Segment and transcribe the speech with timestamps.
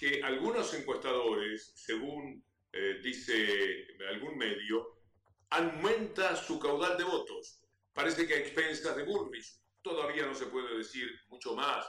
[0.00, 4.96] que algunos encuestadores, según eh, dice algún medio,
[5.50, 7.60] aumenta su caudal de votos.
[7.92, 9.60] Parece que a expensas de Bullrich.
[9.82, 11.86] Todavía no se puede decir mucho más.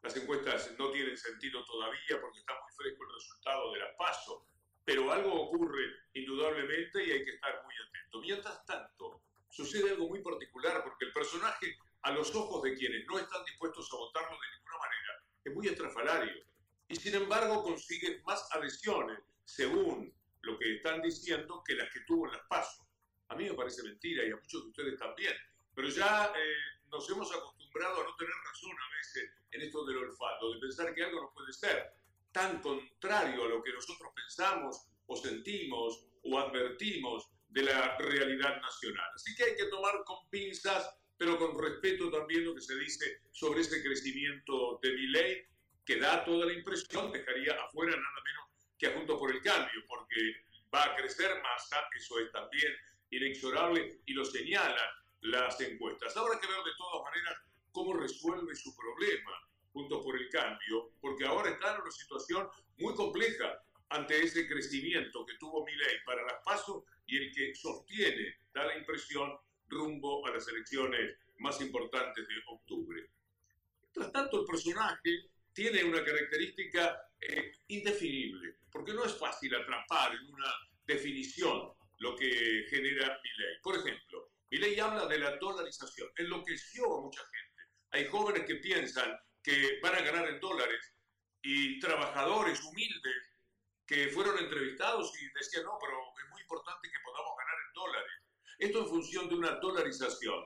[0.00, 4.46] Las encuestas no tienen sentido todavía porque está muy fresco el resultado de la PASO.
[4.86, 8.20] Pero algo ocurre indudablemente y hay que estar muy atento.
[8.22, 13.18] Mientras tanto, sucede algo muy particular porque el personaje, a los ojos de quienes no
[13.18, 16.51] están dispuestos a votarlo de ninguna manera, es muy estrafalario.
[16.92, 22.26] Y sin embargo consigue más adhesiones, según lo que están diciendo, que las que tuvo
[22.26, 22.86] en las PASO.
[23.28, 25.32] A mí me parece mentira y a muchos de ustedes también.
[25.74, 26.54] Pero ya eh,
[26.90, 30.94] nos hemos acostumbrado a no tener razón a veces en esto del olfato, de pensar
[30.94, 31.94] que algo no puede ser
[32.30, 39.10] tan contrario a lo que nosotros pensamos o sentimos o advertimos de la realidad nacional.
[39.14, 43.22] Así que hay que tomar con pinzas, pero con respeto también lo que se dice
[43.30, 45.46] sobre ese crecimiento de mi ley,
[45.84, 49.80] que da toda la impresión, dejaría afuera nada menos que a Junto por el Cambio,
[49.86, 50.44] porque
[50.74, 52.72] va a crecer más, eso es también
[53.10, 56.16] inexorable y lo señalan las encuestas.
[56.16, 57.36] Habrá que ver de todas maneras
[57.70, 59.32] cómo resuelve su problema
[59.72, 65.24] Juntos por el Cambio, porque ahora está en una situación muy compleja ante ese crecimiento
[65.24, 69.32] que tuvo Milei para las pasos y el que sostiene, da la impresión,
[69.68, 73.10] rumbo a las elecciones más importantes de octubre.
[73.80, 80.32] Mientras tanto, el personaje tiene una característica eh, indefinible, porque no es fácil atrapar en
[80.32, 80.52] una
[80.84, 83.60] definición lo que genera Milei.
[83.62, 87.62] Por ejemplo, Milei habla de la dolarización, enloqueció a mucha gente.
[87.90, 90.94] Hay jóvenes que piensan que van a ganar en dólares
[91.42, 93.32] y trabajadores humildes
[93.86, 98.12] que fueron entrevistados y decían, no, pero es muy importante que podamos ganar en dólares.
[98.58, 100.44] Esto en función de una dolarización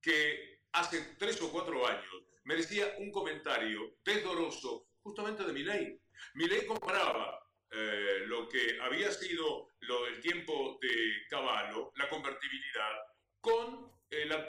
[0.00, 6.00] que hace tres o cuatro años merecía un comentario desdoroso justamente de Milei.
[6.34, 7.38] Milei comparaba
[7.70, 12.94] eh, lo que había sido del tiempo de Caballo, la convertibilidad,
[13.42, 14.46] con eh, la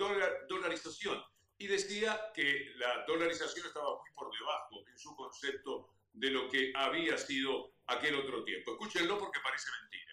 [0.48, 1.22] dolarización
[1.58, 6.72] y decía que la dolarización estaba muy por debajo en su concepto de lo que
[6.76, 8.72] había sido aquel otro tiempo.
[8.72, 10.09] Escúchenlo porque parece mentira.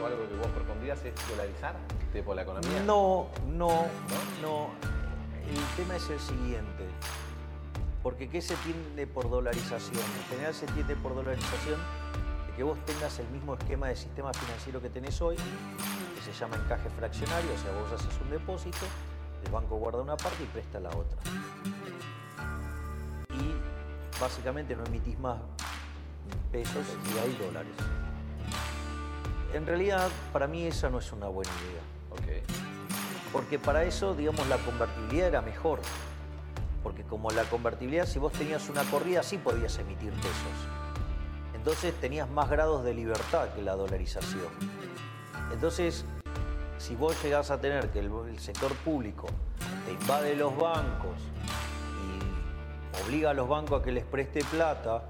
[0.00, 1.74] ¿O algo que vos propondrías es dolarizar
[2.12, 2.82] tipo la economía?
[2.84, 3.86] No, no,
[4.42, 4.70] no.
[5.48, 6.84] El tema es el siguiente.
[8.02, 10.02] Porque ¿qué se entiende por dolarización?
[10.02, 11.80] En general se entiende por dolarización
[12.56, 15.36] que vos tengas el mismo esquema de sistema financiero que tenés hoy,
[16.24, 18.84] se llama encaje fraccionario, o sea, vos haces un depósito,
[19.44, 21.18] el banco guarda una parte y presta la otra.
[23.30, 25.38] Y básicamente no emitís más
[26.50, 27.74] pesos y hay dólares.
[29.54, 32.42] En realidad, para mí esa no es una buena idea.
[33.32, 35.80] Porque para eso, digamos, la convertibilidad era mejor.
[36.82, 40.78] Porque como la convertibilidad, si vos tenías una corrida, sí podías emitir pesos.
[41.54, 44.48] Entonces tenías más grados de libertad que la dolarización.
[45.52, 46.04] Entonces,
[46.78, 49.26] si vos llegás a tener que el, sector público
[49.84, 51.16] te invade los bancos
[52.00, 55.02] y obliga a los bancos a que les preste plata,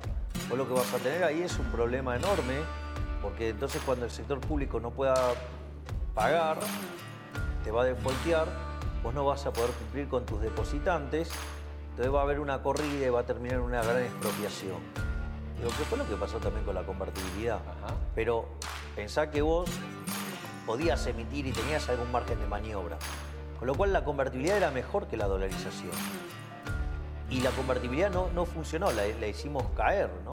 [0.48, 2.56] vos lo que vas a tener ahí es un problema enorme,
[3.22, 5.14] porque entonces cuando el sector público no pueda
[6.14, 6.58] pagar,
[7.64, 8.46] te va a defoltear,
[9.02, 11.30] vos no vas a poder cumplir con tus depositantes,
[11.90, 14.78] entonces va a haber una corrida y va a terminar en una gran expropiación.
[15.58, 17.58] Digo, ¿qué fue lo que pasó también con la convertibilidad?
[18.14, 18.46] Pero
[18.94, 19.68] pensá que vos
[20.66, 22.98] podías emitir y tenías algún margen de maniobra.
[23.58, 25.90] Con lo cual la convertibilidad era mejor que la dolarización.
[27.28, 30.08] Y la convertibilidad no, no funcionó, la, la hicimos caer.
[30.24, 30.30] ¿no?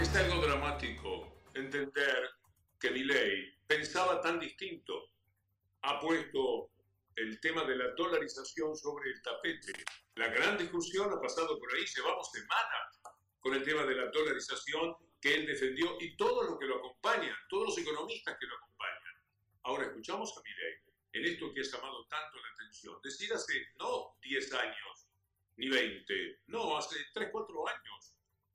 [0.00, 2.30] Es algo dramático entender
[2.80, 5.10] que Milley pensaba tan distinto.
[5.82, 6.70] Ha puesto
[7.16, 9.84] el tema de la dolarización sobre el tapete.
[10.14, 13.02] La gran discusión ha pasado por ahí, llevamos semanas
[13.40, 17.36] con el tema de la dolarización que él defendió y todo lo que lo acompaña,
[17.50, 19.14] todos los economistas que lo acompañan.
[19.64, 20.78] Ahora escuchamos a Milei
[21.12, 22.98] en esto que ha llamado tanto la atención.
[23.04, 25.08] Decir hace no 10 años
[25.58, 28.09] ni 20, no, hace 3, 4 años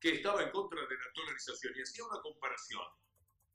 [0.06, 2.86] que estaba en contra de la dolarización y hacía una comparación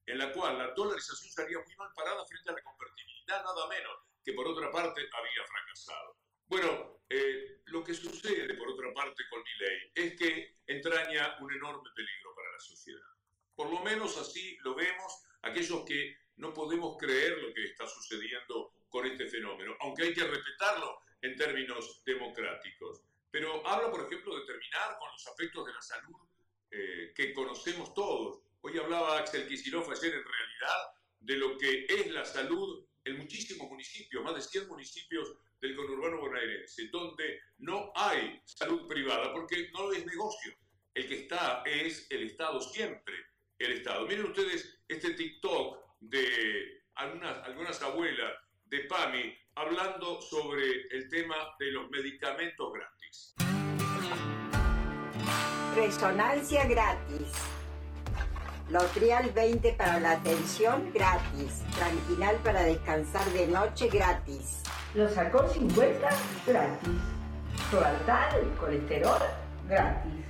[0.05, 3.93] en la cual la dolarización estaría muy mal parada frente a la convertibilidad, nada menos,
[4.25, 6.17] que por otra parte había fracasado.
[6.49, 11.89] Bueno, eh, lo que sucede por otra parte con Milei es que entraña un enorme
[11.95, 13.15] peligro para la sociedad.
[13.55, 18.73] Por lo menos así lo vemos aquellos que no podemos creer lo que está sucediendo
[18.89, 23.05] con este fenómeno, aunque hay que respetarlo en términos democráticos.
[23.31, 26.30] Pero habla, por ejemplo, de terminar con los aspectos de la salud
[26.71, 28.41] eh, que conocemos todos.
[28.61, 30.77] Hoy hablaba Axel Kicillof ayer en realidad
[31.21, 36.19] de lo que es la salud en muchísimos municipios, más de 100 municipios del conurbano
[36.19, 40.55] bonaerense, donde no hay salud privada porque no es negocio.
[40.95, 43.15] El que está es el Estado siempre,
[43.59, 44.07] el Estado.
[44.07, 48.33] Miren ustedes este TikTok de algunas, algunas abuelas
[48.65, 53.35] de PAMI hablando sobre el tema de los medicamentos gratis.
[55.75, 57.29] Resonancia gratis.
[58.71, 61.63] Lotrial 20 para la atención gratis.
[61.77, 64.63] Tranquinal para descansar de noche gratis.
[64.95, 66.09] Los Acor 50
[66.47, 66.89] gratis.
[67.71, 69.23] Proaltal, colesterol
[69.69, 70.25] gratis.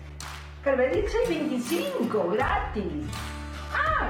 [0.63, 3.07] Carvedil 625 gratis.
[3.73, 4.09] Ah,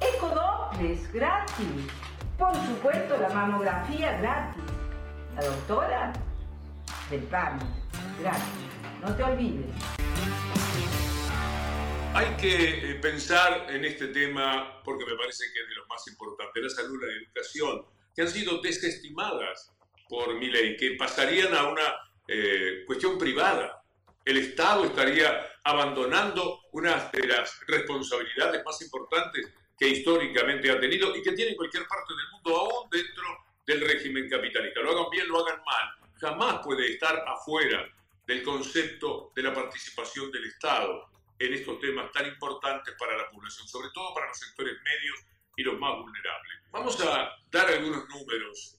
[0.00, 1.86] Ecodopples gratis.
[2.36, 4.62] Por supuesto la mamografía gratis.
[5.36, 6.12] La doctora
[7.08, 7.58] del PAN
[8.20, 8.42] gratis.
[9.00, 9.70] No te olvides.
[12.14, 16.06] Hay que eh, pensar en este tema porque me parece que es de lo más
[16.08, 19.72] importante, la salud y la educación, que han sido desestimadas
[20.10, 21.94] por mi ley, que pasarían a una
[22.28, 23.82] eh, cuestión privada.
[24.26, 31.22] El Estado estaría abandonando una de las responsabilidades más importantes que históricamente ha tenido y
[31.22, 33.24] que tiene en cualquier parte del mundo, aún dentro
[33.66, 34.80] del régimen capitalista.
[34.80, 36.10] Lo hagan bien, lo hagan mal.
[36.20, 37.88] Jamás puede estar afuera
[38.26, 41.10] del concepto de la participación del Estado
[41.46, 45.18] en estos temas tan importantes para la población, sobre todo para los sectores medios
[45.56, 46.52] y los más vulnerables.
[46.70, 48.78] Vamos a dar algunos números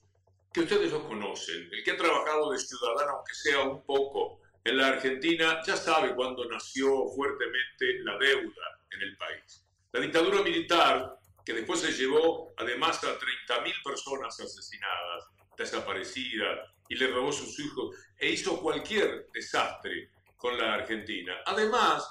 [0.52, 1.68] que ustedes los conocen.
[1.70, 6.14] El que ha trabajado de ciudadano, aunque sea un poco, en la Argentina, ya sabe
[6.14, 9.64] cuándo nació fuertemente la deuda en el país.
[9.92, 15.24] La dictadura militar, que después se llevó además a 30.000 personas asesinadas,
[15.58, 21.36] desaparecidas, y le robó sus hijos, e hizo cualquier desastre con la Argentina.
[21.46, 22.08] Además,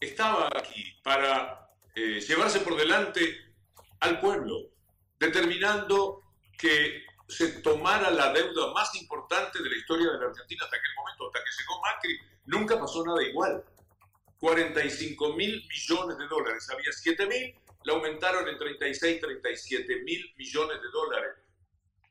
[0.00, 3.36] estaba aquí para eh, llevarse por delante
[4.00, 4.70] al pueblo,
[5.18, 6.22] determinando
[6.58, 10.94] que se tomara la deuda más importante de la historia de la Argentina hasta aquel
[10.96, 13.64] momento, hasta que llegó Macri, nunca pasó nada igual.
[14.40, 17.54] 45 mil millones de dólares, había 7 mil,
[17.84, 21.36] la aumentaron en 36, 37 mil millones de dólares.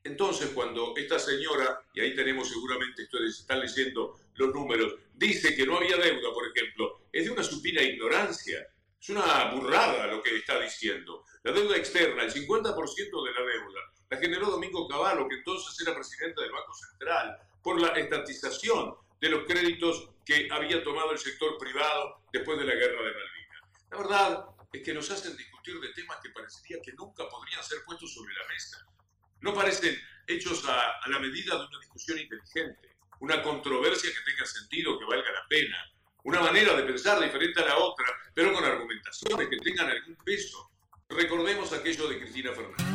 [0.04, 5.66] Entonces, cuando esta señora, y ahí tenemos seguramente, ustedes están leyendo los números, dice que
[5.66, 8.68] no había deuda, por ejemplo, es de una supina ignorancia.
[9.00, 11.24] Es una burrada lo que está diciendo.
[11.44, 13.80] La deuda externa, el 50% de la deuda,
[14.10, 19.30] la generó Domingo Cavallo, que entonces era presidente del Banco Central, por la estatización de
[19.30, 23.62] los créditos que había tomado el sector privado después de la guerra de Malvinas.
[23.92, 27.80] La verdad es que nos hacen discutir de temas que parecería que nunca podrían ser
[27.86, 28.86] puestos sobre la mesa.
[29.42, 29.98] No parecen
[30.28, 32.90] hechos a, a la medida de una discusión inteligente
[33.20, 35.78] una controversia que tenga sentido, que valga la pena,
[36.24, 40.70] una manera de pensar diferente a la otra, pero con argumentaciones que tengan algún peso.
[41.10, 42.86] Recordemos aquello de Cristina Fernández.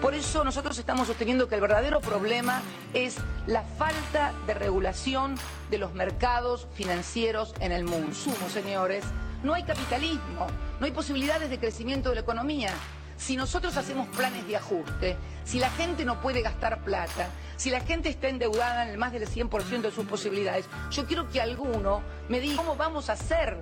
[0.00, 2.62] Por eso nosotros estamos sosteniendo que el verdadero problema
[2.94, 5.34] es la falta de regulación
[5.70, 8.14] de los mercados financieros en el mundo.
[8.14, 9.04] Sumo, señores,
[9.42, 10.46] no hay capitalismo,
[10.78, 12.72] no hay posibilidades de crecimiento de la economía.
[13.20, 15.14] Si nosotros hacemos planes de ajuste,
[15.44, 19.12] si la gente no puede gastar plata, si la gente está endeudada en el más
[19.12, 22.00] del 100% de sus posibilidades, yo quiero que alguno
[22.30, 23.58] me diga cómo vamos a hacer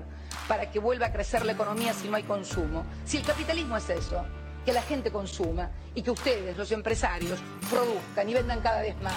[0.47, 2.87] para que vuelva a crecer la economía si no hay consumo.
[3.05, 4.25] Si el capitalismo es eso,
[4.65, 9.17] que la gente consuma y que ustedes, los empresarios, produzcan y vendan cada vez más.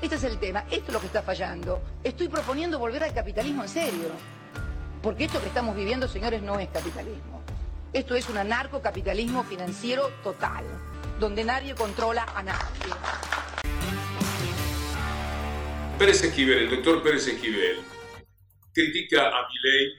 [0.00, 1.82] Este es el tema, esto es lo que está fallando.
[2.02, 4.08] Estoy proponiendo volver al capitalismo en serio.
[5.02, 7.42] Porque esto que estamos viviendo, señores, no es capitalismo.
[7.92, 10.64] Esto es un anarcocapitalismo financiero total,
[11.20, 12.94] donde nadie controla a nadie.
[15.98, 17.80] Pérez Esquivel, el doctor Pérez Esquivel,
[18.72, 19.92] critica a Milei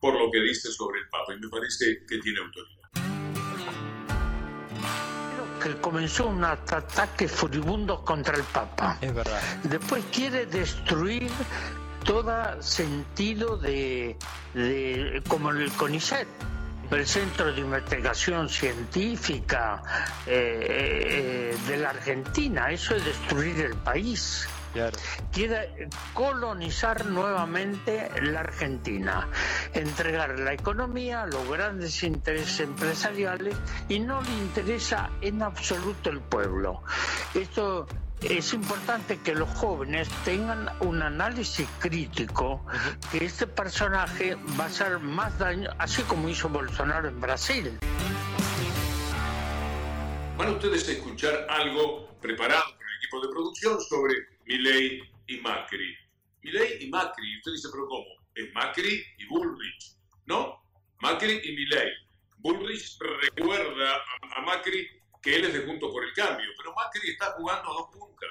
[0.00, 2.76] por lo que dice sobre el Papa y me parece que tiene autoridad.
[5.60, 8.98] que comenzó un ataque furibundo contra el Papa.
[9.00, 9.40] Es verdad.
[9.64, 11.28] Después quiere destruir
[12.04, 14.16] todo sentido de,
[14.54, 16.28] de como el CONICET,
[16.90, 19.82] el Centro de Investigación Científica
[20.26, 22.70] eh, eh, de la Argentina.
[22.70, 24.48] Eso es destruir el país.
[24.72, 24.98] Claro.
[25.32, 29.26] quiere colonizar nuevamente la Argentina,
[29.72, 33.56] entregar la economía a los grandes intereses empresariales
[33.88, 36.82] y no le interesa en absoluto el pueblo.
[37.32, 37.86] Esto
[38.22, 42.64] es importante que los jóvenes tengan un análisis crítico
[43.12, 47.78] que este personaje va a hacer más daño, así como hizo Bolsonaro en Brasil.
[50.38, 54.14] Van ustedes a escuchar algo preparado por el equipo de producción sobre
[54.46, 55.96] Milei y Macri.
[56.42, 58.06] Milei y Macri, usted dice, pero ¿cómo?
[58.34, 59.96] Es Macri y Bullrich,
[60.26, 60.62] ¿no?
[61.00, 61.90] Macri y Milei.
[62.38, 63.96] Bullrich recuerda
[64.36, 64.88] a Macri
[65.22, 68.30] que él es de Juntos por el Cambio, pero Macri está jugando a dos puntas.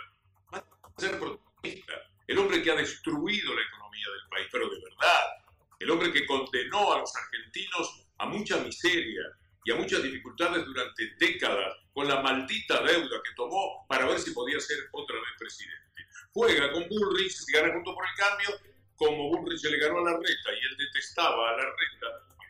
[0.53, 1.93] Va a ser protagonista.
[2.27, 5.23] El que ha destruido la economía del país, pero de verdad,
[5.79, 9.21] el hombre que condenó a los argentinos a mucha miseria
[9.63, 14.31] y a muchas dificultades durante décadas con la maldita deuda que tomó para ver si
[14.31, 16.07] podía ser otra vez presidente.
[16.33, 18.49] Juega con Bullrich, se gana junto por el cambio,
[18.95, 22.07] como Bullrich le ganó a la reta y él detestaba a la reta,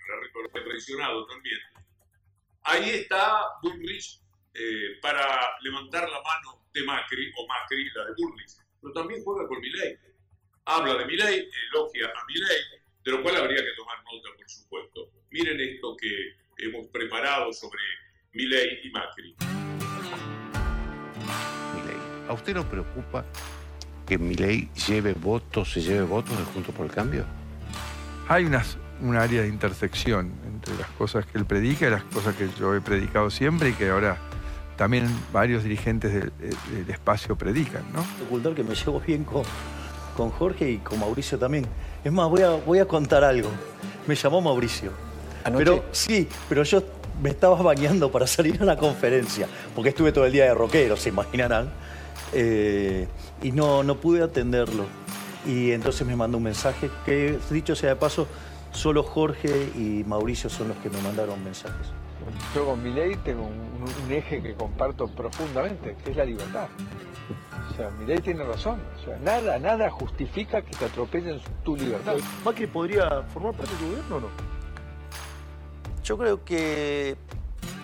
[0.10, 1.60] la reta lo traicionado también.
[2.64, 4.20] Ahí está Bullrich
[4.58, 5.22] eh, para
[5.62, 10.00] levantar la mano de Macri o Macri la de Bullrich, pero también juega con Milei.
[10.64, 12.62] Habla de Milei, elogia a Milei,
[13.04, 15.12] de lo cual habría que tomar nota, por supuesto.
[15.30, 17.82] Miren esto que hemos preparado sobre
[18.32, 19.36] Milei y Macri.
[21.76, 21.98] Milei,
[22.30, 23.26] ¿a usted no preocupa
[24.08, 27.26] que Milei lleve votos, se lleve votos de Juntos por el Cambio?
[28.30, 32.36] Hay unas, un área de intersección entre las cosas que él predica y las cosas
[32.38, 34.25] que yo he predicado siempre y que ahora
[34.76, 38.06] también varios dirigentes del, del espacio predican, ¿no?
[38.26, 39.44] Ocultar que me llevo bien con,
[40.16, 41.66] con Jorge y con Mauricio también.
[42.04, 43.50] Es más, voy a, voy a contar algo.
[44.08, 44.92] Me llamó Mauricio.
[45.58, 46.84] Pero sí, pero yo
[47.22, 50.98] me estaba bañando para salir a la conferencia, porque estuve todo el día de rockero,
[50.98, 51.72] se imaginarán,
[52.34, 53.08] eh,
[53.44, 54.86] y no, no pude atenderlo.
[55.46, 58.28] Y entonces me mandó un mensaje que, dicho sea de paso,
[58.72, 61.88] solo Jorge y Mauricio son los que me mandaron mensajes.
[62.56, 66.68] Yo con mi ley tengo un, un eje que comparto profundamente, que es la libertad.
[67.72, 68.80] O sea, mi ley tiene razón.
[69.02, 72.16] O sea, nada, nada justifica que te atropellen tu libertad.
[72.44, 74.28] ¿Macri podría formar parte de tu gobierno o no?
[76.04, 77.18] Yo creo que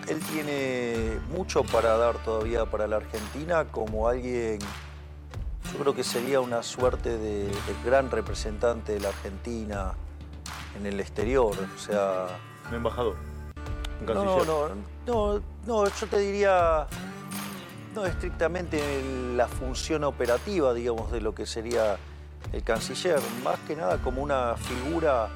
[0.08, 4.58] él tiene mucho para dar todavía para la Argentina como alguien,
[5.72, 9.94] yo creo que sería una suerte de, de gran representante de la Argentina
[10.78, 11.56] en el exterior.
[11.74, 12.26] O sea,
[12.68, 13.16] Un embajador.
[14.06, 14.68] No, no,
[15.06, 16.86] no, no, yo te diría,
[17.94, 18.80] no estrictamente
[19.36, 21.96] la función operativa, digamos, de lo que sería
[22.52, 25.28] el canciller, más que nada como una figura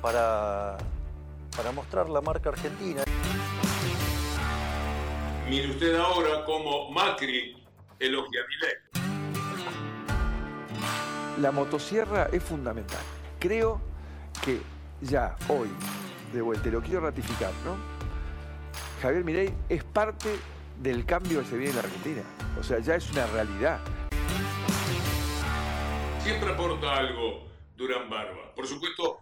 [0.00, 0.78] para,
[1.56, 3.02] para mostrar la marca argentina.
[5.48, 7.56] Mire usted ahora cómo Macri
[7.98, 8.76] elogia a Milei.
[11.40, 13.00] La motosierra es fundamental.
[13.38, 13.80] Creo
[14.44, 14.60] que
[15.00, 15.68] ya hoy,
[16.32, 17.76] de vuelta, y lo quiero ratificar, ¿no?
[19.02, 20.38] Javier Milei es parte
[20.80, 22.22] del cambio que se viene en Argentina.
[22.58, 23.80] O sea, ya es una realidad.
[26.22, 28.54] Siempre aporta algo Durán Barba.
[28.54, 29.20] Por supuesto,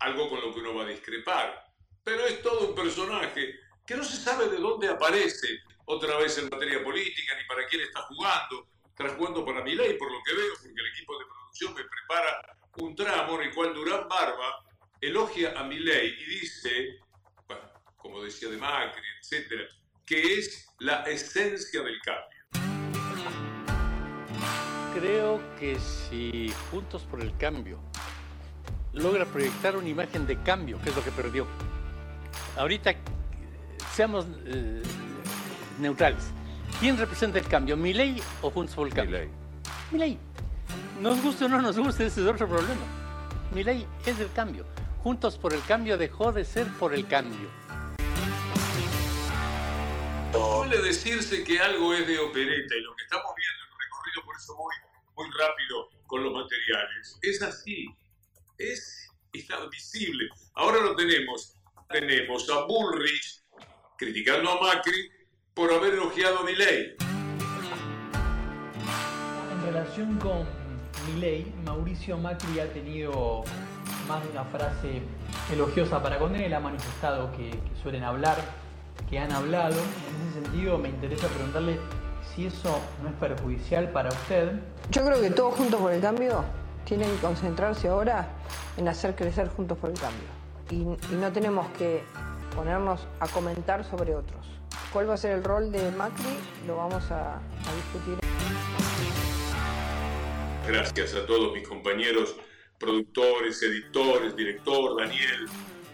[0.00, 1.64] algo con lo que uno va a discrepar.
[2.02, 3.54] Pero es todo un personaje
[3.86, 5.46] que no se sabe de dónde aparece
[5.84, 8.66] otra vez en materia política ni para quién está jugando.
[8.88, 12.58] Estará jugando para Milei, por lo que veo, porque el equipo de producción me prepara
[12.78, 14.64] un tramo en el cual Durán Barba
[15.00, 16.98] elogia a Milei y dice,
[17.46, 17.62] bueno,
[17.96, 19.64] como decía de Macri, etcétera,
[20.04, 22.38] que es la esencia del cambio.
[24.94, 27.78] Creo que si Juntos por el Cambio
[28.92, 31.46] logra proyectar una imagen de cambio, que es lo que perdió,
[32.56, 32.98] ahorita eh,
[33.94, 34.82] seamos eh,
[35.78, 36.24] neutrales.
[36.80, 39.18] ¿Quién representa el cambio, Milei o Juntos por el Cambio?
[39.18, 39.30] Milei.
[39.92, 40.18] Milei.
[41.00, 42.82] Nos guste o no nos guste, ese es otro problema.
[43.54, 44.64] Milei es el cambio.
[45.02, 47.48] Juntos por el Cambio dejó de ser por el cambio.
[50.32, 54.24] Suele decirse que algo es de opereta y lo que estamos viendo en el recorrido,
[54.26, 54.74] por eso voy
[55.16, 57.86] muy rápido con los materiales, es así,
[58.58, 60.28] es inadmisible.
[60.54, 61.54] Ahora lo tenemos,
[61.88, 63.42] tenemos a Bullrich
[63.96, 65.10] criticando a Macri
[65.54, 66.96] por haber elogiado a Milei.
[69.52, 70.67] En relación con
[71.14, 73.44] Milei, Mauricio Macri ha tenido
[74.06, 75.02] más de una frase
[75.52, 78.36] elogiosa para con él, ha manifestado que, que suelen hablar,
[79.08, 79.74] que han hablado.
[79.76, 81.78] En ese sentido me interesa preguntarle
[82.34, 84.52] si eso no es perjudicial para usted.
[84.90, 86.44] Yo creo que todos juntos por el cambio
[86.84, 88.28] tienen que concentrarse ahora
[88.76, 90.28] en hacer crecer juntos por el cambio.
[90.70, 92.02] Y, y no tenemos que
[92.54, 94.46] ponernos a comentar sobre otros.
[94.92, 96.38] ¿Cuál va a ser el rol de Macri?
[96.66, 98.18] Lo vamos a, a discutir.
[100.68, 102.36] Gracias a todos mis compañeros,
[102.78, 105.46] productores, editores, director, Daniel,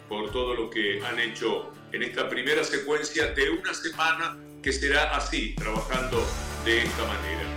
[0.08, 5.14] por todo lo que han hecho en esta primera secuencia de una semana que será
[5.14, 6.20] así, trabajando
[6.64, 7.53] de esta manera.